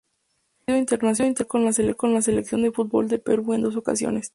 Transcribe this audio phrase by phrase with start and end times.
[0.65, 1.35] Ha sido internacional
[1.95, 4.29] con la Selección de fútbol del Perú en dos ocasiones.